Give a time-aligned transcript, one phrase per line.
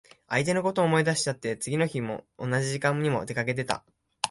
[0.27, 3.85] 相手のこと思い出しちゃって、次の日の同じ時間も出かけてた。